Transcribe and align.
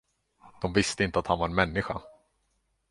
De 0.61 0.71
visste 0.73 1.03
inte 1.03 1.19
att 1.19 1.27
han 1.27 1.39
var 1.39 1.47
en 1.47 1.55
människa. 1.55 2.01